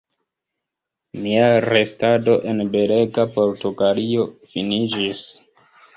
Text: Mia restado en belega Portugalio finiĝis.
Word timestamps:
Mia 1.25 1.43
restado 1.65 2.35
en 2.53 2.63
belega 2.77 3.27
Portugalio 3.37 4.27
finiĝis. 4.55 5.25